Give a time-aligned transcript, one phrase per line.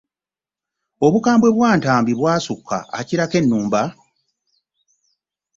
[1.05, 3.81] Obukambwe bwa Ntambi bwasukka akirako ennumba.